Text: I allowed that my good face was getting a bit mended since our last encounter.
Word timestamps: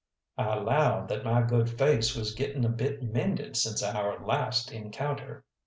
I 0.35 0.55
allowed 0.57 1.09
that 1.09 1.23
my 1.23 1.43
good 1.43 1.69
face 1.69 2.15
was 2.17 2.33
getting 2.33 2.65
a 2.65 2.69
bit 2.69 3.03
mended 3.03 3.55
since 3.55 3.83
our 3.83 4.19
last 4.25 4.71
encounter. 4.71 5.45